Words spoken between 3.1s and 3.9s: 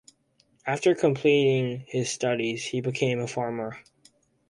a farmer.